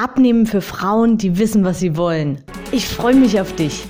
Abnehmen 0.00 0.46
für 0.46 0.60
Frauen, 0.60 1.18
die 1.18 1.40
wissen, 1.40 1.64
was 1.64 1.80
sie 1.80 1.96
wollen. 1.96 2.44
Ich 2.70 2.86
freue 2.86 3.16
mich 3.16 3.40
auf 3.40 3.52
dich. 3.56 3.84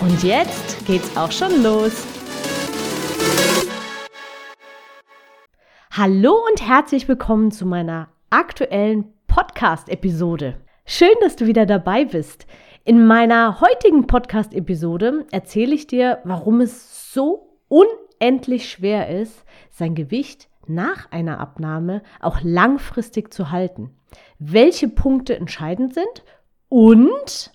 Und 0.00 0.24
jetzt 0.24 0.84
geht's 0.84 1.16
auch 1.16 1.30
schon 1.30 1.62
los. 1.62 2.04
Hallo 5.92 6.34
und 6.50 6.60
herzlich 6.60 7.06
willkommen 7.06 7.52
zu 7.52 7.66
meiner 7.66 8.08
aktuellen 8.30 9.14
Podcast-Episode. 9.28 10.56
Schön, 10.86 11.14
dass 11.20 11.36
du 11.36 11.46
wieder 11.46 11.66
dabei 11.66 12.04
bist. 12.04 12.48
In 12.84 13.06
meiner 13.06 13.60
heutigen 13.60 14.08
Podcast-Episode 14.08 15.24
erzähle 15.30 15.76
ich 15.76 15.86
dir, 15.86 16.18
warum 16.24 16.62
es 16.62 17.12
so 17.14 17.60
unendlich 17.68 18.68
schwer 18.68 19.08
ist, 19.08 19.44
sein 19.70 19.94
Gewicht 19.94 20.48
nach 20.68 21.10
einer 21.10 21.40
Abnahme 21.40 22.02
auch 22.20 22.40
langfristig 22.42 23.32
zu 23.32 23.50
halten 23.50 23.90
welche 24.38 24.88
Punkte 24.88 25.36
entscheidend 25.36 25.94
sind 25.94 26.24
und 26.68 27.52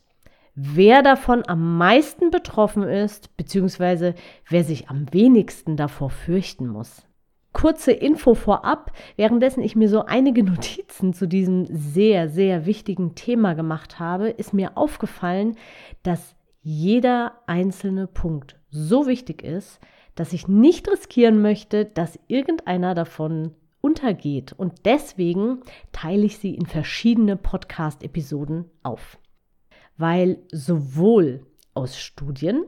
wer 0.56 1.02
davon 1.04 1.44
am 1.48 1.78
meisten 1.78 2.32
betroffen 2.32 2.84
ist, 2.84 3.36
beziehungsweise 3.38 4.16
wer 4.48 4.64
sich 4.64 4.90
am 4.90 5.12
wenigsten 5.12 5.78
davor 5.78 6.10
fürchten 6.10 6.68
muss. 6.68 7.06
Kurze 7.52 7.92
Info 7.92 8.36
vorab, 8.36 8.92
währenddessen 9.16 9.64
ich 9.64 9.76
mir 9.76 9.90
so 9.90 10.06
einige 10.06 10.44
Notizen 10.50 11.14
zu 11.14 11.28
diesem 11.28 11.66
sehr, 11.66 12.30
sehr 12.30 12.66
wichtigen 12.66 13.16
Thema 13.16 13.54
gemacht 13.54 14.00
habe, 14.00 14.30
ist 14.30 14.54
mir 14.54 14.78
aufgefallen, 14.78 15.56
dass 16.04 16.36
jeder 16.62 17.42
einzelne 17.48 18.06
Punkt 18.06 18.60
so 18.70 19.08
wichtig 19.08 19.44
ist, 19.44 19.80
dass 20.20 20.34
ich 20.34 20.50
nicht 20.50 20.90
riskieren 20.90 21.42
möchte, 21.42 21.86
dass 21.86 22.20
irgendeiner 22.28 22.94
davon 22.94 23.56
untergeht. 23.80 24.52
Und 24.52 24.86
deswegen 24.86 25.62
teile 25.94 26.26
ich 26.26 26.40
sie 26.40 26.56
in 26.56 26.66
verschiedene 26.66 27.38
Podcast-Episoden 27.38 28.66
auf. 28.84 29.18
Weil 29.96 30.40
sowohl 30.52 31.46
aus 31.74 31.98
Studien 31.98 32.66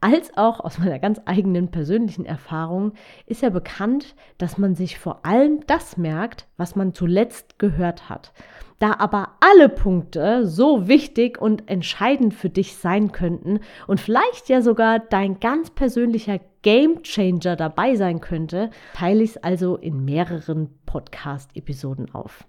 als 0.00 0.36
auch 0.36 0.58
aus 0.58 0.78
meiner 0.78 0.98
ganz 0.98 1.20
eigenen 1.24 1.70
persönlichen 1.70 2.26
Erfahrung 2.26 2.94
ist 3.26 3.42
ja 3.42 3.50
bekannt, 3.50 4.16
dass 4.36 4.58
man 4.58 4.74
sich 4.74 4.98
vor 4.98 5.24
allem 5.24 5.60
das 5.68 5.96
merkt, 5.96 6.48
was 6.56 6.74
man 6.74 6.92
zuletzt 6.92 7.60
gehört 7.60 8.08
hat. 8.08 8.32
Da 8.80 8.96
aber 8.98 9.36
alle 9.38 9.68
Punkte 9.68 10.44
so 10.48 10.88
wichtig 10.88 11.40
und 11.40 11.70
entscheidend 11.70 12.34
für 12.34 12.50
dich 12.50 12.74
sein 12.74 13.12
könnten 13.12 13.60
und 13.86 14.00
vielleicht 14.00 14.48
ja 14.48 14.60
sogar 14.60 14.98
dein 14.98 15.38
ganz 15.38 15.70
persönlicher 15.70 16.40
Game 16.62 17.02
Changer 17.02 17.56
dabei 17.56 17.96
sein 17.96 18.20
könnte, 18.20 18.70
teile 18.94 19.22
ich 19.22 19.30
es 19.30 19.36
also 19.36 19.76
in 19.76 20.04
mehreren 20.04 20.70
Podcast-Episoden 20.86 22.14
auf. 22.14 22.44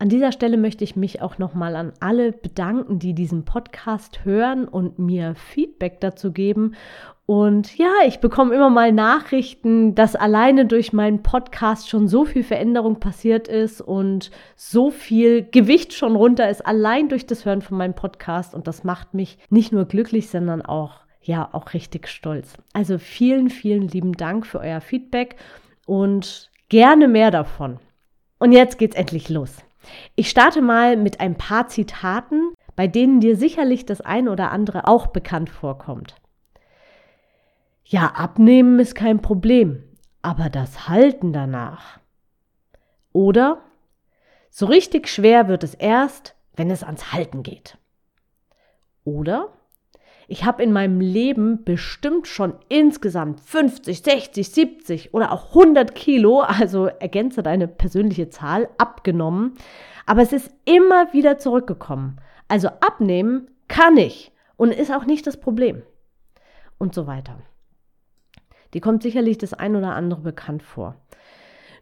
An 0.00 0.08
dieser 0.08 0.30
Stelle 0.30 0.56
möchte 0.56 0.84
ich 0.84 0.94
mich 0.94 1.22
auch 1.22 1.38
nochmal 1.38 1.74
an 1.74 1.92
alle 1.98 2.30
bedanken, 2.30 3.00
die 3.00 3.14
diesen 3.14 3.44
Podcast 3.44 4.24
hören 4.24 4.68
und 4.68 5.00
mir 5.00 5.34
Feedback 5.34 6.00
dazu 6.00 6.32
geben. 6.32 6.76
Und 7.26 7.76
ja, 7.76 7.92
ich 8.06 8.20
bekomme 8.20 8.54
immer 8.54 8.70
mal 8.70 8.92
Nachrichten, 8.92 9.96
dass 9.96 10.14
alleine 10.14 10.66
durch 10.66 10.92
meinen 10.92 11.24
Podcast 11.24 11.88
schon 11.88 12.06
so 12.06 12.24
viel 12.24 12.44
Veränderung 12.44 13.00
passiert 13.00 13.48
ist 13.48 13.80
und 13.80 14.30
so 14.54 14.92
viel 14.92 15.42
Gewicht 15.42 15.92
schon 15.92 16.14
runter 16.14 16.48
ist, 16.48 16.64
allein 16.64 17.08
durch 17.08 17.26
das 17.26 17.44
Hören 17.44 17.60
von 17.60 17.76
meinem 17.76 17.94
Podcast. 17.94 18.54
Und 18.54 18.68
das 18.68 18.84
macht 18.84 19.14
mich 19.14 19.36
nicht 19.50 19.72
nur 19.72 19.84
glücklich, 19.84 20.30
sondern 20.30 20.62
auch, 20.62 21.00
ja, 21.28 21.50
auch 21.52 21.74
richtig 21.74 22.08
stolz. 22.08 22.54
Also 22.72 22.96
vielen, 22.96 23.50
vielen 23.50 23.86
lieben 23.86 24.14
Dank 24.14 24.46
für 24.46 24.60
euer 24.60 24.80
Feedback 24.80 25.36
und 25.84 26.50
gerne 26.70 27.06
mehr 27.06 27.30
davon. 27.30 27.80
Und 28.38 28.52
jetzt 28.52 28.78
geht's 28.78 28.96
endlich 28.96 29.28
los. 29.28 29.58
Ich 30.16 30.30
starte 30.30 30.62
mal 30.62 30.96
mit 30.96 31.20
ein 31.20 31.36
paar 31.36 31.68
Zitaten, 31.68 32.54
bei 32.76 32.86
denen 32.86 33.20
dir 33.20 33.36
sicherlich 33.36 33.84
das 33.84 34.00
ein 34.00 34.26
oder 34.26 34.52
andere 34.52 34.88
auch 34.88 35.08
bekannt 35.08 35.50
vorkommt. 35.50 36.14
Ja, 37.84 38.06
abnehmen 38.06 38.78
ist 38.78 38.94
kein 38.94 39.20
Problem, 39.20 39.84
aber 40.22 40.48
das 40.48 40.88
Halten 40.88 41.34
danach. 41.34 42.00
Oder 43.12 43.60
so 44.48 44.64
richtig 44.64 45.08
schwer 45.08 45.46
wird 45.46 45.62
es 45.62 45.74
erst, 45.74 46.36
wenn 46.56 46.70
es 46.70 46.82
ans 46.82 47.12
Halten 47.12 47.42
geht. 47.42 47.76
Oder 49.04 49.52
ich 50.30 50.44
habe 50.44 50.62
in 50.62 50.72
meinem 50.72 51.00
Leben 51.00 51.64
bestimmt 51.64 52.28
schon 52.28 52.52
insgesamt 52.68 53.40
50, 53.40 54.02
60, 54.02 54.48
70 54.50 55.14
oder 55.14 55.32
auch 55.32 55.48
100 55.48 55.94
Kilo, 55.94 56.40
also 56.40 56.86
ergänze 56.86 57.42
deine 57.42 57.66
persönliche 57.66 58.28
Zahl, 58.28 58.68
abgenommen. 58.76 59.54
Aber 60.04 60.20
es 60.20 60.34
ist 60.34 60.50
immer 60.66 61.14
wieder 61.14 61.38
zurückgekommen. 61.38 62.20
Also 62.46 62.68
abnehmen 62.68 63.50
kann 63.68 63.96
ich 63.96 64.30
und 64.56 64.70
ist 64.70 64.92
auch 64.92 65.06
nicht 65.06 65.26
das 65.26 65.40
Problem. 65.40 65.82
Und 66.76 66.94
so 66.94 67.06
weiter. 67.06 67.40
Die 68.74 68.80
kommt 68.80 69.02
sicherlich 69.02 69.38
das 69.38 69.54
ein 69.54 69.76
oder 69.76 69.94
andere 69.94 70.20
bekannt 70.20 70.62
vor. 70.62 70.96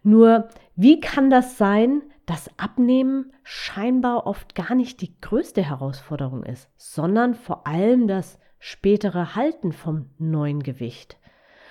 Nur, 0.04 0.48
wie 0.76 1.00
kann 1.00 1.30
das 1.30 1.58
sein, 1.58 2.02
dass 2.26 2.50
Abnehmen 2.58 3.32
scheinbar 3.44 4.26
oft 4.26 4.54
gar 4.54 4.74
nicht 4.74 5.00
die 5.00 5.18
größte 5.20 5.62
Herausforderung 5.62 6.42
ist, 6.42 6.68
sondern 6.76 7.34
vor 7.34 7.66
allem 7.66 8.08
das 8.08 8.38
spätere 8.58 9.36
Halten 9.36 9.72
vom 9.72 10.10
neuen 10.18 10.62
Gewicht. 10.62 11.18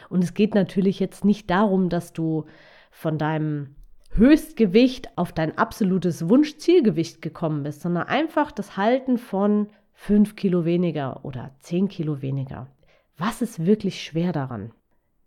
Und 0.09 0.23
es 0.23 0.33
geht 0.33 0.55
natürlich 0.55 0.99
jetzt 0.99 1.25
nicht 1.25 1.49
darum, 1.49 1.89
dass 1.89 2.13
du 2.13 2.45
von 2.89 3.17
deinem 3.17 3.75
Höchstgewicht 4.11 5.17
auf 5.17 5.33
dein 5.33 5.57
absolutes 5.57 6.29
Wunschzielgewicht 6.29 7.21
gekommen 7.21 7.63
bist, 7.63 7.81
sondern 7.81 8.07
einfach 8.07 8.51
das 8.53 8.77
Halten 8.77 9.17
von 9.17 9.67
5 9.93 10.37
Kilo 10.37 10.63
weniger 10.63 11.25
oder 11.25 11.51
10 11.59 11.89
Kilo 11.89 12.21
weniger. 12.21 12.67
Was 13.17 13.41
ist 13.41 13.65
wirklich 13.65 14.01
schwer 14.01 14.31
daran? 14.31 14.71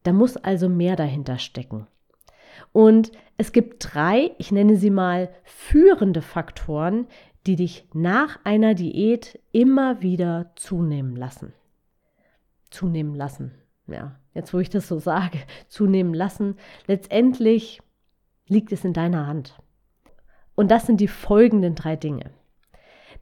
Da 0.05 0.13
muss 0.13 0.39
also 0.39 0.71
mehr 0.71 0.97
dahinter 0.97 1.39
stecken. 1.39 1.87
Und 2.73 3.13
es 3.37 3.53
gibt 3.53 3.95
drei, 3.95 4.33
ich 4.39 4.53
nenne 4.53 4.77
sie 4.77 4.91
mal 4.91 5.31
führende 5.45 6.23
Faktoren, 6.23 7.07
die 7.47 7.57
dich 7.57 7.89
nach 7.93 8.39
einer 8.45 8.75
Diät 8.75 9.41
immer 9.53 10.03
wieder 10.03 10.53
zunehmen 10.57 11.17
lassen. 11.17 11.53
Zunehmen 12.71 13.15
lassen. 13.15 13.55
Ja, 13.87 14.17
jetzt 14.35 14.53
wo 14.53 14.59
ich 14.59 14.69
das 14.69 14.87
so 14.87 14.99
sage, 14.99 15.39
zunehmen 15.69 16.15
lassen. 16.15 16.57
Letztendlich 16.87 17.81
liegt 18.47 18.73
es 18.73 18.85
in 18.85 18.93
deiner 18.93 19.27
Hand. 19.27 19.59
Und 20.55 20.71
das 20.71 20.87
sind 20.87 21.01
die 21.01 21.09
folgenden 21.09 21.75
drei 21.75 21.97
Dinge. 21.97 22.31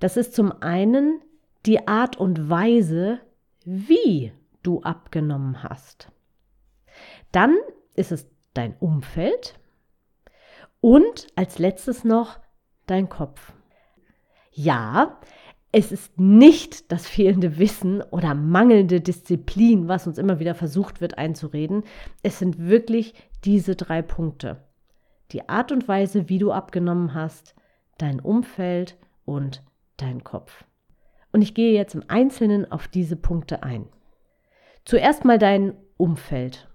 Das 0.00 0.16
ist 0.16 0.34
zum 0.34 0.52
einen 0.62 1.20
die 1.66 1.86
Art 1.86 2.16
und 2.16 2.48
Weise, 2.48 3.20
wie 3.64 4.32
du 4.62 4.80
abgenommen 4.82 5.62
hast. 5.62 6.10
Dann 7.32 7.56
ist 7.94 8.12
es 8.12 8.26
dein 8.56 8.74
Umfeld 8.78 9.58
und 10.80 11.26
als 11.36 11.58
letztes 11.58 12.04
noch 12.04 12.38
dein 12.86 13.08
Kopf. 13.08 13.52
Ja, 14.52 15.20
es 15.72 15.92
ist 15.92 16.18
nicht 16.18 16.90
das 16.90 17.06
fehlende 17.06 17.58
Wissen 17.58 18.00
oder 18.00 18.34
mangelnde 18.34 19.00
Disziplin, 19.00 19.88
was 19.88 20.06
uns 20.06 20.16
immer 20.16 20.38
wieder 20.38 20.54
versucht 20.54 21.00
wird 21.00 21.18
einzureden. 21.18 21.84
Es 22.22 22.38
sind 22.38 22.58
wirklich 22.58 23.14
diese 23.44 23.76
drei 23.76 24.00
Punkte. 24.00 24.64
Die 25.32 25.48
Art 25.48 25.72
und 25.72 25.88
Weise, 25.88 26.28
wie 26.28 26.38
du 26.38 26.52
abgenommen 26.52 27.14
hast, 27.14 27.54
dein 27.98 28.20
Umfeld 28.20 28.96
und 29.24 29.62
dein 29.96 30.24
Kopf. 30.24 30.64
Und 31.32 31.42
ich 31.42 31.52
gehe 31.52 31.74
jetzt 31.74 31.94
im 31.94 32.04
Einzelnen 32.08 32.70
auf 32.70 32.88
diese 32.88 33.16
Punkte 33.16 33.62
ein. 33.62 33.86
Zuerst 34.84 35.24
mal 35.24 35.38
dein 35.38 35.74
Umfeld. 35.96 36.68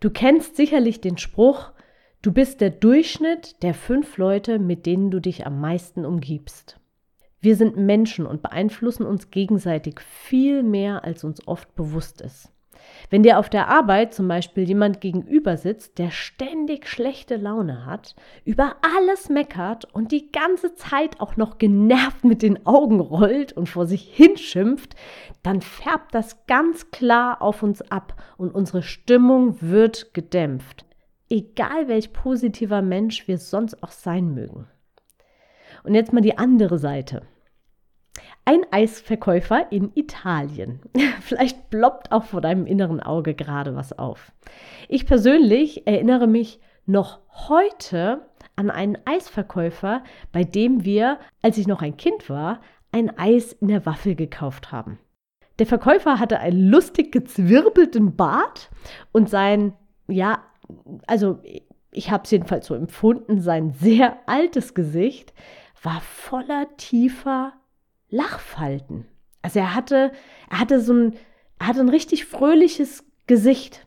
Du 0.00 0.10
kennst 0.10 0.56
sicherlich 0.56 1.00
den 1.00 1.18
Spruch, 1.18 1.72
du 2.22 2.32
bist 2.32 2.60
der 2.60 2.70
Durchschnitt 2.70 3.62
der 3.62 3.74
fünf 3.74 4.16
Leute, 4.16 4.58
mit 4.58 4.86
denen 4.86 5.10
du 5.10 5.20
dich 5.20 5.46
am 5.46 5.60
meisten 5.60 6.04
umgibst. 6.04 6.80
Wir 7.40 7.56
sind 7.56 7.76
Menschen 7.76 8.24
und 8.24 8.40
beeinflussen 8.40 9.04
uns 9.04 9.30
gegenseitig 9.30 10.00
viel 10.00 10.62
mehr, 10.62 11.04
als 11.04 11.24
uns 11.24 11.46
oft 11.46 11.74
bewusst 11.74 12.22
ist. 12.22 12.53
Wenn 13.10 13.22
dir 13.22 13.38
auf 13.38 13.48
der 13.48 13.68
Arbeit 13.68 14.14
zum 14.14 14.28
Beispiel 14.28 14.64
jemand 14.64 15.00
gegenüber 15.00 15.56
sitzt, 15.56 15.98
der 15.98 16.10
ständig 16.10 16.88
schlechte 16.88 17.36
Laune 17.36 17.86
hat, 17.86 18.16
über 18.44 18.76
alles 18.96 19.28
meckert 19.28 19.84
und 19.94 20.10
die 20.10 20.32
ganze 20.32 20.74
Zeit 20.74 21.20
auch 21.20 21.36
noch 21.36 21.58
genervt 21.58 22.24
mit 22.24 22.42
den 22.42 22.66
Augen 22.66 23.00
rollt 23.00 23.52
und 23.52 23.68
vor 23.68 23.86
sich 23.86 24.02
hinschimpft, 24.02 24.94
dann 25.42 25.60
färbt 25.60 26.14
das 26.14 26.46
ganz 26.46 26.90
klar 26.90 27.42
auf 27.42 27.62
uns 27.62 27.82
ab 27.82 28.20
und 28.36 28.54
unsere 28.54 28.82
Stimmung 28.82 29.60
wird 29.60 30.14
gedämpft. 30.14 30.84
Egal 31.30 31.88
welch 31.88 32.12
positiver 32.12 32.82
Mensch 32.82 33.28
wir 33.28 33.38
sonst 33.38 33.82
auch 33.82 33.92
sein 33.92 34.34
mögen. 34.34 34.66
Und 35.82 35.94
jetzt 35.94 36.12
mal 36.12 36.20
die 36.20 36.38
andere 36.38 36.78
Seite. 36.78 37.22
Ein 38.46 38.66
Eisverkäufer 38.70 39.72
in 39.72 39.90
Italien. 39.94 40.80
Vielleicht 41.20 41.70
ploppt 41.70 42.12
auch 42.12 42.24
vor 42.24 42.40
deinem 42.40 42.66
inneren 42.66 43.00
Auge 43.00 43.34
gerade 43.34 43.74
was 43.74 43.98
auf. 43.98 44.32
Ich 44.88 45.06
persönlich 45.06 45.86
erinnere 45.86 46.26
mich 46.26 46.60
noch 46.86 47.20
heute 47.48 48.26
an 48.56 48.70
einen 48.70 48.98
Eisverkäufer, 49.06 50.04
bei 50.32 50.44
dem 50.44 50.84
wir, 50.84 51.18
als 51.42 51.56
ich 51.56 51.66
noch 51.66 51.80
ein 51.80 51.96
Kind 51.96 52.28
war, 52.28 52.60
ein 52.92 53.18
Eis 53.18 53.52
in 53.52 53.68
der 53.68 53.86
Waffel 53.86 54.14
gekauft 54.14 54.70
haben. 54.70 54.98
Der 55.58 55.66
Verkäufer 55.66 56.18
hatte 56.18 56.40
einen 56.40 56.68
lustig 56.68 57.12
gezwirbelten 57.12 58.14
Bart 58.16 58.70
und 59.12 59.30
sein, 59.30 59.72
ja, 60.06 60.42
also 61.06 61.40
ich 61.92 62.10
habe 62.10 62.24
es 62.24 62.30
jedenfalls 62.30 62.66
so 62.66 62.74
empfunden, 62.74 63.40
sein 63.40 63.72
sehr 63.72 64.18
altes 64.26 64.74
Gesicht 64.74 65.32
war 65.82 66.00
voller 66.00 66.66
tiefer 66.76 67.52
Lachfalten. 68.14 69.06
Also 69.42 69.58
er 69.58 69.74
hatte, 69.74 70.12
er 70.48 70.60
hatte 70.60 70.80
so 70.80 70.94
ein, 70.94 71.14
er 71.58 71.66
hatte 71.66 71.80
ein 71.80 71.88
richtig 71.88 72.24
fröhliches 72.26 73.04
Gesicht. 73.26 73.86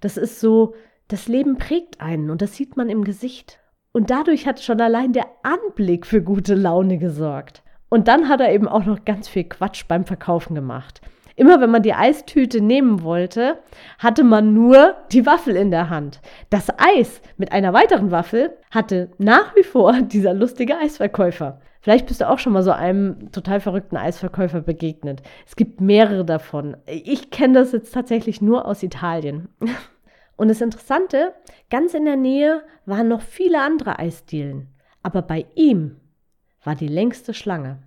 Das 0.00 0.16
ist 0.16 0.40
so, 0.40 0.74
das 1.08 1.26
Leben 1.26 1.56
prägt 1.56 2.00
einen 2.00 2.30
und 2.30 2.42
das 2.42 2.54
sieht 2.54 2.76
man 2.76 2.90
im 2.90 3.02
Gesicht. 3.02 3.60
Und 3.92 4.10
dadurch 4.10 4.46
hat 4.46 4.60
schon 4.60 4.80
allein 4.80 5.12
der 5.12 5.26
Anblick 5.42 6.06
für 6.06 6.22
gute 6.22 6.54
Laune 6.54 6.98
gesorgt. 6.98 7.62
Und 7.88 8.08
dann 8.08 8.28
hat 8.28 8.40
er 8.40 8.52
eben 8.52 8.68
auch 8.68 8.84
noch 8.84 9.04
ganz 9.04 9.28
viel 9.28 9.44
Quatsch 9.44 9.84
beim 9.88 10.04
Verkaufen 10.04 10.54
gemacht. 10.54 11.00
Immer 11.34 11.60
wenn 11.60 11.70
man 11.70 11.82
die 11.82 11.94
Eistüte 11.94 12.60
nehmen 12.60 13.02
wollte, 13.02 13.58
hatte 13.98 14.22
man 14.22 14.52
nur 14.52 14.96
die 15.12 15.24
Waffel 15.24 15.56
in 15.56 15.70
der 15.70 15.88
Hand. 15.88 16.20
Das 16.50 16.68
Eis 16.78 17.22
mit 17.38 17.52
einer 17.52 17.72
weiteren 17.72 18.10
Waffel 18.10 18.56
hatte 18.70 19.10
nach 19.18 19.56
wie 19.56 19.62
vor 19.62 19.92
dieser 20.02 20.34
lustige 20.34 20.76
Eisverkäufer. 20.76 21.60
Vielleicht 21.82 22.06
bist 22.06 22.20
du 22.20 22.30
auch 22.30 22.38
schon 22.38 22.52
mal 22.52 22.62
so 22.62 22.70
einem 22.70 23.32
total 23.32 23.58
verrückten 23.58 23.96
Eisverkäufer 23.96 24.60
begegnet. 24.60 25.20
Es 25.44 25.56
gibt 25.56 25.80
mehrere 25.80 26.24
davon. 26.24 26.76
Ich 26.86 27.30
kenne 27.30 27.54
das 27.54 27.72
jetzt 27.72 27.92
tatsächlich 27.92 28.40
nur 28.40 28.66
aus 28.66 28.84
Italien. 28.84 29.48
Und 30.36 30.46
das 30.46 30.60
Interessante, 30.60 31.34
ganz 31.70 31.92
in 31.94 32.04
der 32.04 32.16
Nähe 32.16 32.62
waren 32.86 33.08
noch 33.08 33.20
viele 33.20 33.60
andere 33.60 33.98
Eisdielen. 33.98 34.68
Aber 35.02 35.22
bei 35.22 35.44
ihm 35.56 35.96
war 36.62 36.76
die 36.76 36.86
längste 36.86 37.34
Schlange. 37.34 37.82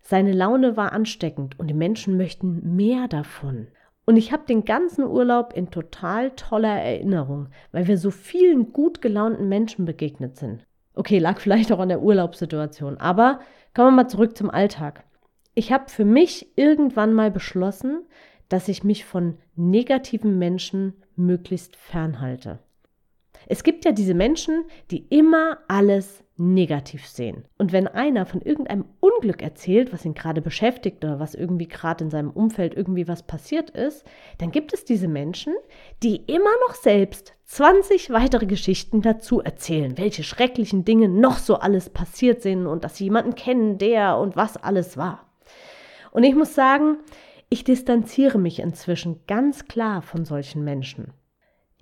Seine 0.00 0.32
Laune 0.32 0.76
war 0.76 0.92
ansteckend 0.92 1.58
und 1.58 1.66
die 1.66 1.74
Menschen 1.74 2.16
möchten 2.16 2.76
mehr 2.76 3.08
davon. 3.08 3.66
Und 4.04 4.16
ich 4.16 4.32
habe 4.32 4.46
den 4.46 4.64
ganzen 4.64 5.04
Urlaub 5.04 5.52
in 5.52 5.70
total 5.70 6.30
toller 6.30 6.80
Erinnerung, 6.80 7.48
weil 7.72 7.88
wir 7.88 7.98
so 7.98 8.12
vielen 8.12 8.72
gut 8.72 9.02
gelaunten 9.02 9.48
Menschen 9.48 9.84
begegnet 9.84 10.36
sind. 10.36 10.64
Okay, 10.94 11.18
lag 11.18 11.40
vielleicht 11.40 11.72
auch 11.72 11.78
an 11.78 11.88
der 11.88 12.02
Urlaubssituation. 12.02 12.98
Aber 12.98 13.40
kommen 13.74 13.88
wir 13.88 14.02
mal 14.02 14.08
zurück 14.08 14.36
zum 14.36 14.50
Alltag. 14.50 15.04
Ich 15.54 15.72
habe 15.72 15.88
für 15.88 16.04
mich 16.04 16.46
irgendwann 16.56 17.14
mal 17.14 17.30
beschlossen, 17.30 18.04
dass 18.48 18.68
ich 18.68 18.84
mich 18.84 19.04
von 19.04 19.38
negativen 19.56 20.38
Menschen 20.38 20.94
möglichst 21.16 21.76
fernhalte. 21.76 22.58
Es 23.52 23.64
gibt 23.64 23.84
ja 23.84 23.92
diese 23.92 24.14
Menschen, 24.14 24.64
die 24.90 25.04
immer 25.10 25.58
alles 25.68 26.24
negativ 26.38 27.06
sehen. 27.06 27.44
Und 27.58 27.70
wenn 27.70 27.86
einer 27.86 28.24
von 28.24 28.40
irgendeinem 28.40 28.86
Unglück 28.98 29.42
erzählt, 29.42 29.92
was 29.92 30.06
ihn 30.06 30.14
gerade 30.14 30.40
beschäftigt 30.40 31.04
oder 31.04 31.20
was 31.20 31.34
irgendwie 31.34 31.68
gerade 31.68 32.04
in 32.04 32.08
seinem 32.08 32.30
Umfeld 32.30 32.72
irgendwie 32.72 33.08
was 33.08 33.24
passiert 33.24 33.68
ist, 33.68 34.06
dann 34.38 34.52
gibt 34.52 34.72
es 34.72 34.86
diese 34.86 35.06
Menschen, 35.06 35.52
die 36.02 36.16
immer 36.16 36.50
noch 36.66 36.74
selbst 36.74 37.34
20 37.44 38.08
weitere 38.08 38.46
Geschichten 38.46 39.02
dazu 39.02 39.42
erzählen, 39.42 39.98
welche 39.98 40.24
schrecklichen 40.24 40.86
Dinge 40.86 41.10
noch 41.10 41.36
so 41.36 41.56
alles 41.56 41.90
passiert 41.90 42.40
sind 42.40 42.66
und 42.66 42.84
dass 42.84 42.96
sie 42.96 43.04
jemanden 43.04 43.34
kennen, 43.34 43.76
der 43.76 44.16
und 44.16 44.34
was 44.34 44.56
alles 44.56 44.96
war. 44.96 45.26
Und 46.10 46.22
ich 46.22 46.34
muss 46.34 46.54
sagen, 46.54 47.00
ich 47.50 47.64
distanziere 47.64 48.38
mich 48.38 48.60
inzwischen 48.60 49.20
ganz 49.26 49.66
klar 49.66 50.00
von 50.00 50.24
solchen 50.24 50.64
Menschen. 50.64 51.12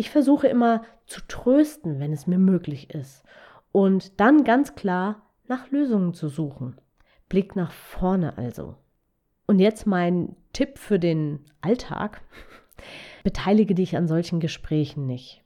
Ich 0.01 0.09
versuche 0.09 0.47
immer 0.47 0.81
zu 1.05 1.21
trösten, 1.29 2.01
wenn 2.01 2.11
es 2.11 2.27
mir 2.27 2.39
möglich 2.39 2.89
ist 2.95 3.23
und 3.71 4.19
dann 4.19 4.45
ganz 4.45 4.75
klar 4.75 5.27
nach 5.47 5.71
Lösungen 5.71 6.15
zu 6.15 6.31
suchen. 6.31 6.81
Blick 7.29 7.55
nach 7.55 7.71
vorne 7.71 8.39
also. 8.39 8.77
Und 9.47 9.59
jetzt 9.59 9.87
mein 9.87 10.37
Tipp 10.55 10.79
für 10.79 10.99
den 10.99 11.41
Alltag. 11.61 12.23
Beteilige 13.25 13.75
dich 13.75 13.95
an 13.95 14.09
solchen 14.09 14.41
Gesprächen 14.41 15.05
nicht. 15.05 15.45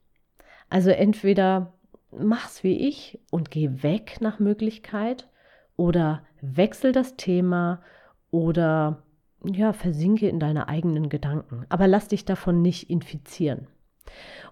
Also 0.70 0.90
entweder 0.90 1.72
mach's 2.12 2.62
wie 2.62 2.78
ich 2.78 3.18
und 3.32 3.50
geh 3.50 3.82
weg 3.82 4.18
nach 4.20 4.38
Möglichkeit 4.38 5.28
oder 5.74 6.22
wechsel 6.40 6.92
das 6.92 7.16
Thema 7.16 7.82
oder 8.30 9.02
ja, 9.42 9.72
versinke 9.72 10.28
in 10.28 10.38
deine 10.38 10.68
eigenen 10.68 11.08
Gedanken. 11.08 11.66
Aber 11.70 11.88
lass 11.88 12.06
dich 12.06 12.24
davon 12.24 12.62
nicht 12.62 12.88
infizieren. 12.88 13.66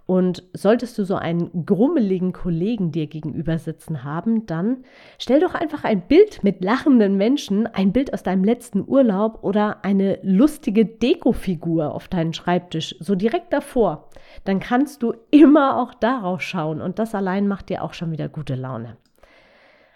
Und 0.04 0.43
solltest 0.52 0.99
du 0.99 1.04
so 1.04 1.14
einen 1.14 1.64
grummeligen 1.64 2.32
Kollegen 2.32 2.90
dir 2.90 3.06
gegenüber 3.06 3.58
sitzen 3.58 4.02
haben, 4.02 4.46
dann 4.46 4.84
stell 5.19 5.40
doch 5.40 5.54
einfach 5.54 5.84
ein 5.84 6.08
Bild 6.08 6.43
mit 6.43 6.62
lachenden 6.62 7.16
Menschen, 7.16 7.66
ein 7.66 7.93
Bild 7.93 8.12
aus 8.12 8.22
deinem 8.22 8.43
letzten 8.43 8.84
Urlaub 8.87 9.43
oder 9.43 9.84
eine 9.84 10.19
lustige 10.22 10.84
Dekofigur 10.84 11.94
auf 11.94 12.08
deinen 12.08 12.34
Schreibtisch, 12.34 12.96
so 12.99 13.14
direkt 13.14 13.52
davor. 13.52 14.10
Dann 14.44 14.58
kannst 14.58 15.02
du 15.02 15.14
immer 15.31 15.78
auch 15.78 15.94
darauf 15.94 16.40
schauen 16.43 16.81
und 16.81 16.99
das 16.99 17.14
allein 17.14 17.46
macht 17.46 17.69
dir 17.69 17.82
auch 17.82 17.94
schon 17.94 18.10
wieder 18.10 18.28
gute 18.28 18.56
Laune. 18.56 18.96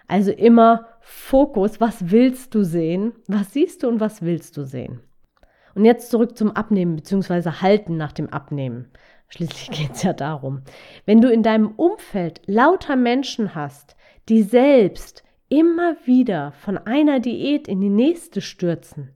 Also 0.08 0.30
immer 0.30 0.86
Fokus, 1.00 1.80
was 1.80 2.10
willst 2.10 2.54
du 2.54 2.62
sehen? 2.62 3.12
Was 3.26 3.52
siehst 3.52 3.82
du 3.82 3.88
und 3.88 4.00
was 4.00 4.22
willst 4.22 4.56
du 4.56 4.62
sehen? 4.62 5.00
Und 5.74 5.84
jetzt 5.84 6.10
zurück 6.10 6.38
zum 6.38 6.52
Abnehmen 6.52 6.96
bzw. 6.96 7.50
Halten 7.60 7.96
nach 7.96 8.12
dem 8.12 8.30
Abnehmen. 8.30 8.86
Schließlich 9.28 9.70
geht 9.70 9.92
es 9.92 10.02
ja 10.02 10.12
darum. 10.12 10.62
Wenn 11.04 11.20
du 11.20 11.30
in 11.30 11.42
deinem 11.42 11.72
Umfeld 11.72 12.40
lauter 12.46 12.96
Menschen 12.96 13.54
hast, 13.54 13.96
die 14.28 14.42
selbst 14.42 15.24
immer 15.48 15.96
wieder 16.04 16.52
von 16.52 16.78
einer 16.78 17.20
Diät 17.20 17.68
in 17.68 17.80
die 17.80 17.90
nächste 17.90 18.40
stürzen, 18.40 19.12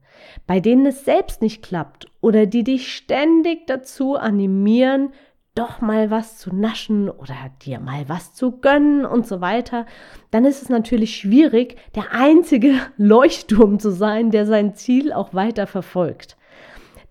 bei 0.47 0.59
denen 0.59 0.85
es 0.85 1.05
selbst 1.05 1.41
nicht 1.41 1.63
klappt 1.63 2.07
oder 2.21 2.45
die 2.45 2.63
dich 2.63 2.93
ständig 2.93 3.67
dazu 3.67 4.15
animieren, 4.15 5.11
doch 5.55 5.81
mal 5.81 6.09
was 6.09 6.37
zu 6.37 6.55
naschen 6.55 7.09
oder 7.09 7.35
dir 7.61 7.79
mal 7.79 8.07
was 8.07 8.33
zu 8.33 8.59
gönnen 8.59 9.05
und 9.05 9.27
so 9.27 9.41
weiter, 9.41 9.85
dann 10.29 10.45
ist 10.45 10.61
es 10.61 10.69
natürlich 10.69 11.17
schwierig, 11.17 11.77
der 11.95 12.13
einzige 12.13 12.75
Leuchtturm 12.97 13.79
zu 13.79 13.91
sein, 13.91 14.31
der 14.31 14.45
sein 14.45 14.75
Ziel 14.75 15.11
auch 15.11 15.33
weiter 15.33 15.67
verfolgt. 15.67 16.37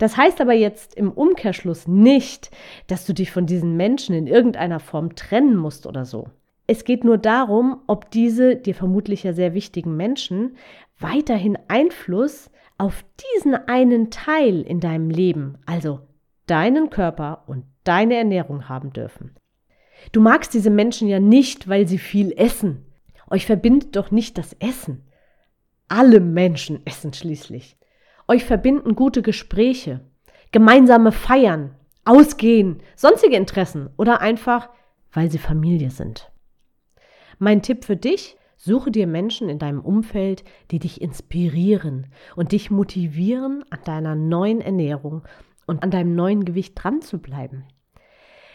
Das 0.00 0.16
heißt 0.16 0.40
aber 0.40 0.54
jetzt 0.54 0.94
im 0.94 1.12
Umkehrschluss 1.12 1.86
nicht, 1.86 2.50
dass 2.86 3.04
du 3.04 3.12
dich 3.12 3.30
von 3.30 3.44
diesen 3.44 3.76
Menschen 3.76 4.14
in 4.14 4.26
irgendeiner 4.26 4.80
Form 4.80 5.14
trennen 5.14 5.56
musst 5.56 5.86
oder 5.86 6.06
so. 6.06 6.30
Es 6.66 6.84
geht 6.84 7.04
nur 7.04 7.18
darum, 7.18 7.82
ob 7.86 8.10
diese 8.10 8.56
dir 8.56 8.74
vermutlich 8.74 9.24
ja 9.24 9.34
sehr 9.34 9.52
wichtigen 9.52 9.98
Menschen 9.98 10.56
weiterhin 10.98 11.58
Einfluss 11.68 12.50
auf 12.78 13.04
diesen 13.36 13.54
einen 13.54 14.10
Teil 14.10 14.62
in 14.62 14.80
deinem 14.80 15.10
Leben, 15.10 15.58
also 15.66 16.00
deinen 16.46 16.88
Körper 16.88 17.44
und 17.46 17.64
deine 17.84 18.14
Ernährung 18.14 18.70
haben 18.70 18.94
dürfen. 18.94 19.36
Du 20.12 20.22
magst 20.22 20.54
diese 20.54 20.70
Menschen 20.70 21.08
ja 21.08 21.20
nicht, 21.20 21.68
weil 21.68 21.86
sie 21.86 21.98
viel 21.98 22.32
essen. 22.38 22.86
Euch 23.28 23.44
verbindet 23.44 23.96
doch 23.96 24.10
nicht 24.10 24.38
das 24.38 24.54
Essen. 24.60 25.02
Alle 25.88 26.20
Menschen 26.20 26.80
essen 26.86 27.12
schließlich. 27.12 27.76
Euch 28.30 28.44
verbinden 28.44 28.94
gute 28.94 29.22
Gespräche, 29.22 30.02
gemeinsame 30.52 31.10
Feiern, 31.10 31.74
Ausgehen, 32.04 32.80
sonstige 32.94 33.34
Interessen 33.34 33.90
oder 33.96 34.20
einfach, 34.20 34.68
weil 35.12 35.32
sie 35.32 35.38
Familie 35.38 35.90
sind. 35.90 36.30
Mein 37.40 37.60
Tipp 37.60 37.84
für 37.84 37.96
dich, 37.96 38.36
suche 38.56 38.92
dir 38.92 39.08
Menschen 39.08 39.48
in 39.48 39.58
deinem 39.58 39.80
Umfeld, 39.80 40.44
die 40.70 40.78
dich 40.78 41.00
inspirieren 41.00 42.06
und 42.36 42.52
dich 42.52 42.70
motivieren, 42.70 43.64
an 43.68 43.80
deiner 43.84 44.14
neuen 44.14 44.60
Ernährung 44.60 45.24
und 45.66 45.82
an 45.82 45.90
deinem 45.90 46.14
neuen 46.14 46.44
Gewicht 46.44 46.74
dran 46.76 47.02
zu 47.02 47.18
bleiben. 47.18 47.64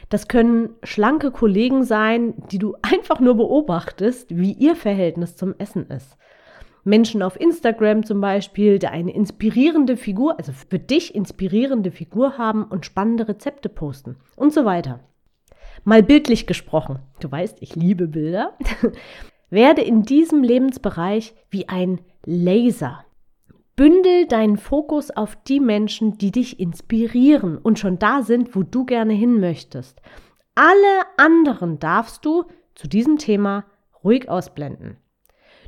Das 0.07 0.29
können 0.29 0.69
schlanke 0.83 1.31
Kollegen 1.31 1.83
sein, 1.83 2.35
die 2.49 2.59
du 2.59 2.77
einfach 2.81 3.19
nur 3.19 3.35
beobachtest, 3.35 4.37
wie 4.37 4.53
ihr 4.53 4.77
Verhältnis 4.77 5.35
zum 5.35 5.53
Essen 5.57 5.87
ist. 5.87 6.15
Menschen 6.85 7.23
auf 7.23 7.39
Instagram 7.39 8.05
zum 8.05 8.21
Beispiel, 8.21 8.77
die 8.77 8.87
eine 8.87 9.13
inspirierende 9.13 9.97
Figur, 9.97 10.37
also 10.37 10.51
für 10.53 10.77
dich 10.79 11.15
inspirierende 11.15 11.91
Figur 11.91 12.37
haben 12.37 12.63
und 12.63 12.85
spannende 12.85 13.27
Rezepte 13.27 13.69
posten 13.69 14.17
und 14.35 14.53
so 14.53 14.65
weiter. 14.65 14.99
Mal 15.83 16.03
bildlich 16.03 16.45
gesprochen, 16.45 16.99
du 17.19 17.29
weißt, 17.29 17.57
ich 17.59 17.75
liebe 17.75 18.07
Bilder, 18.07 18.57
werde 19.49 19.81
in 19.81 20.03
diesem 20.03 20.43
Lebensbereich 20.43 21.33
wie 21.49 21.67
ein 21.67 22.01
Laser. 22.23 23.03
Bündel 23.75 24.27
deinen 24.27 24.57
Fokus 24.57 25.09
auf 25.09 25.35
die 25.35 25.59
Menschen, 25.59 26.19
die 26.19 26.31
dich 26.31 26.59
inspirieren 26.59 27.57
und 27.57 27.79
schon 27.79 27.97
da 27.97 28.21
sind, 28.21 28.55
wo 28.55 28.61
du 28.61 28.85
gerne 28.85 29.13
hin 29.13 29.39
möchtest. 29.39 30.01
Alle 30.53 31.01
anderen 31.17 31.79
darfst 31.79 32.23
du 32.25 32.45
zu 32.75 32.87
diesem 32.87 33.17
Thema 33.17 33.65
ruhig 34.03 34.29
ausblenden. 34.29 34.97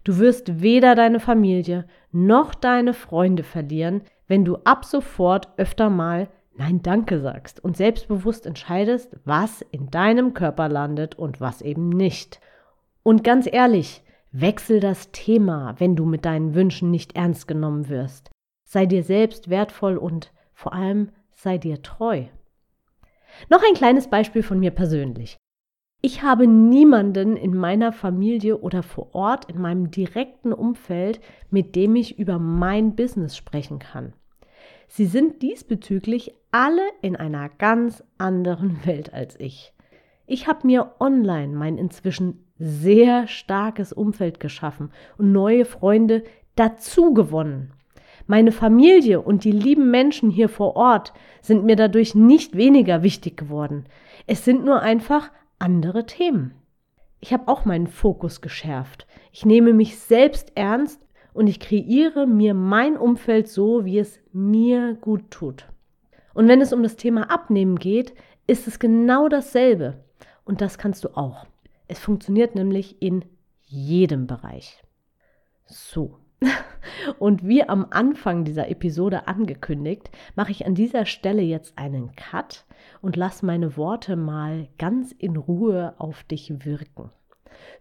Du 0.07 0.19
wirst 0.19 0.61
weder 0.61 0.95
deine 0.95 1.19
Familie 1.19 1.85
noch 2.13 2.55
deine 2.55 2.93
Freunde 2.93 3.43
verlieren, 3.43 4.03
wenn 4.25 4.45
du 4.45 4.55
ab 4.63 4.85
sofort 4.85 5.49
öfter 5.57 5.89
mal 5.89 6.29
Nein, 6.55 6.81
danke 6.81 7.19
sagst 7.19 7.61
und 7.61 7.75
selbstbewusst 7.75 8.45
entscheidest, 8.45 9.17
was 9.25 9.61
in 9.69 9.91
deinem 9.91 10.33
Körper 10.33 10.69
landet 10.69 11.15
und 11.15 11.41
was 11.41 11.61
eben 11.61 11.89
nicht. 11.89 12.39
Und 13.03 13.25
ganz 13.25 13.49
ehrlich, 13.51 14.01
wechsel 14.31 14.79
das 14.79 15.11
Thema, 15.11 15.75
wenn 15.77 15.97
du 15.97 16.05
mit 16.05 16.23
deinen 16.23 16.55
Wünschen 16.55 16.89
nicht 16.89 17.17
ernst 17.17 17.45
genommen 17.45 17.89
wirst. 17.89 18.31
Sei 18.63 18.85
dir 18.85 19.03
selbst 19.03 19.49
wertvoll 19.49 19.97
und 19.97 20.31
vor 20.53 20.73
allem 20.73 21.11
sei 21.33 21.57
dir 21.57 21.81
treu. 21.81 22.23
Noch 23.49 23.61
ein 23.61 23.75
kleines 23.75 24.07
Beispiel 24.07 24.41
von 24.41 24.59
mir 24.59 24.71
persönlich. 24.71 25.36
Ich 26.07 26.23
habe 26.23 26.47
niemanden 26.47 27.35
in 27.35 27.53
meiner 27.53 27.91
Familie 27.91 28.59
oder 28.59 28.81
vor 28.81 29.13
Ort 29.13 29.51
in 29.51 29.59
meinem 29.59 29.91
direkten 29.91 30.53
Umfeld, 30.53 31.19
mit 31.49 31.75
dem 31.75 31.97
ich 31.97 32.17
über 32.17 32.39
mein 32.39 32.95
Business 32.95 33.35
sprechen 33.35 33.79
kann. 33.79 34.13
Sie 34.87 35.05
sind 35.05 35.41
diesbezüglich 35.41 36.33
alle 36.49 36.83
in 37.01 37.17
einer 37.17 37.49
ganz 37.49 38.05
anderen 38.17 38.79
Welt 38.85 39.13
als 39.13 39.37
ich. 39.37 39.73
Ich 40.27 40.47
habe 40.47 40.65
mir 40.65 40.93
online 41.01 41.53
mein 41.53 41.77
inzwischen 41.77 42.41
sehr 42.57 43.27
starkes 43.27 43.91
Umfeld 43.91 44.39
geschaffen 44.39 44.91
und 45.17 45.33
neue 45.33 45.65
Freunde 45.65 46.23
dazu 46.55 47.13
gewonnen. 47.13 47.73
Meine 48.27 48.53
Familie 48.53 49.19
und 49.19 49.43
die 49.43 49.51
lieben 49.51 49.91
Menschen 49.91 50.29
hier 50.29 50.47
vor 50.47 50.77
Ort 50.77 51.11
sind 51.41 51.65
mir 51.65 51.75
dadurch 51.75 52.15
nicht 52.15 52.55
weniger 52.55 53.03
wichtig 53.03 53.35
geworden. 53.35 53.87
Es 54.25 54.45
sind 54.45 54.63
nur 54.63 54.81
einfach 54.81 55.31
andere 55.59 56.05
Themen. 56.05 56.53
Ich 57.19 57.33
habe 57.33 57.47
auch 57.47 57.65
meinen 57.65 57.87
Fokus 57.87 58.41
geschärft. 58.41 59.07
Ich 59.31 59.45
nehme 59.45 59.73
mich 59.73 59.97
selbst 59.97 60.51
ernst 60.55 61.01
und 61.33 61.47
ich 61.47 61.59
kreiere 61.59 62.27
mir 62.27 62.53
mein 62.53 62.97
Umfeld 62.97 63.47
so, 63.47 63.85
wie 63.85 63.99
es 63.99 64.19
mir 64.31 64.95
gut 64.95 65.31
tut. 65.31 65.67
Und 66.33 66.47
wenn 66.47 66.61
es 66.61 66.73
um 66.73 66.83
das 66.83 66.95
Thema 66.95 67.31
Abnehmen 67.31 67.77
geht, 67.77 68.13
ist 68.45 68.67
es 68.67 68.79
genau 68.79 69.27
dasselbe. 69.27 70.03
Und 70.45 70.61
das 70.61 70.77
kannst 70.77 71.03
du 71.03 71.17
auch. 71.17 71.45
Es 71.87 71.99
funktioniert 71.99 72.55
nämlich 72.55 73.01
in 73.01 73.25
jedem 73.65 74.27
Bereich. 74.27 74.81
So. 75.65 76.17
Und 77.19 77.47
wie 77.47 77.67
am 77.67 77.87
Anfang 77.89 78.43
dieser 78.43 78.69
Episode 78.69 79.27
angekündigt, 79.27 80.09
mache 80.35 80.51
ich 80.51 80.65
an 80.65 80.75
dieser 80.75 81.05
Stelle 81.05 81.41
jetzt 81.41 81.77
einen 81.77 82.15
Cut 82.15 82.65
und 83.01 83.15
lass 83.15 83.43
meine 83.43 83.77
Worte 83.77 84.15
mal 84.15 84.67
ganz 84.77 85.11
in 85.11 85.37
Ruhe 85.37 85.93
auf 85.97 86.23
dich 86.23 86.65
wirken. 86.65 87.11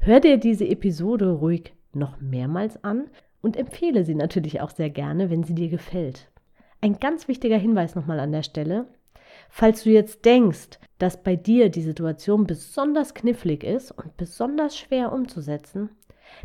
Hör 0.00 0.20
dir 0.20 0.38
diese 0.38 0.66
Episode 0.66 1.30
ruhig 1.30 1.74
noch 1.92 2.20
mehrmals 2.20 2.82
an 2.84 3.08
und 3.42 3.56
empfehle 3.56 4.04
sie 4.04 4.14
natürlich 4.14 4.60
auch 4.60 4.70
sehr 4.70 4.90
gerne, 4.90 5.30
wenn 5.30 5.44
sie 5.44 5.54
dir 5.54 5.68
gefällt. 5.68 6.30
Ein 6.80 6.98
ganz 6.98 7.28
wichtiger 7.28 7.58
Hinweis 7.58 7.94
nochmal 7.94 8.20
an 8.20 8.32
der 8.32 8.42
Stelle. 8.42 8.86
Falls 9.48 9.84
du 9.84 9.90
jetzt 9.90 10.24
denkst, 10.24 10.78
dass 10.98 11.22
bei 11.22 11.36
dir 11.36 11.68
die 11.68 11.82
Situation 11.82 12.46
besonders 12.46 13.14
knifflig 13.14 13.64
ist 13.64 13.92
und 13.92 14.16
besonders 14.16 14.76
schwer 14.76 15.12
umzusetzen, 15.12 15.90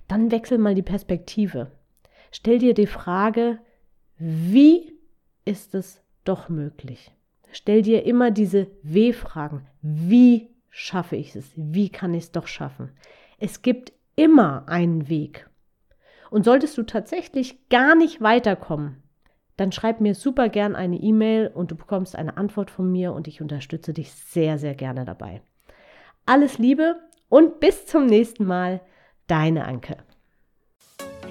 dann 0.08 0.32
wechsel 0.32 0.58
mal 0.58 0.76
die 0.76 0.82
Perspektive. 0.82 1.72
Stell 2.32 2.60
dir 2.60 2.74
die 2.74 2.88
Frage, 2.88 3.60
wie 4.18 4.98
ist 5.46 5.76
es 5.76 6.02
doch 6.24 6.50
möglich? 6.50 7.12
Stell 7.52 7.82
dir 7.82 8.06
immer 8.06 8.32
diese 8.32 8.68
W-Fragen. 8.84 9.68
Wie 9.82 10.50
schaffe 10.70 11.18
ich 11.18 11.36
es? 11.36 11.52
Wie 11.56 11.90
kann 11.90 12.14
ich 12.14 12.24
es 12.26 12.32
doch 12.32 12.48
schaffen? 12.48 12.92
Es 13.38 13.62
gibt 13.62 13.92
immer 14.16 14.68
einen 14.70 15.10
Weg. 15.10 15.50
Und 16.30 16.46
solltest 16.46 16.78
du 16.78 16.84
tatsächlich 16.84 17.68
gar 17.68 17.96
nicht 17.96 18.22
weiterkommen, 18.22 19.04
dann 19.58 19.74
schreib 19.74 20.00
mir 20.00 20.16
super 20.16 20.48
gern 20.48 20.76
eine 20.76 20.98
E-Mail 20.98 21.52
und 21.54 21.72
du 21.72 21.76
bekommst 21.76 22.16
eine 22.16 22.38
Antwort 22.38 22.72
von 22.72 22.90
mir 22.90 23.12
und 23.12 23.28
ich 23.28 23.42
unterstütze 23.42 23.94
dich 23.94 24.12
sehr, 24.12 24.58
sehr 24.58 24.76
gerne 24.76 25.04
dabei. 25.04 25.42
Alles 26.26 26.58
Liebe 26.58 26.96
und 27.28 27.60
bis 27.60 27.86
zum 27.86 28.06
nächsten 28.06 28.46
Mal, 28.46 28.80
deine 29.28 29.66
Anke. 29.66 29.98